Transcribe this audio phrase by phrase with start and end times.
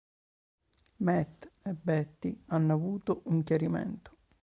[0.97, 4.17] Matt e Betty hanno avuto un chiarimento.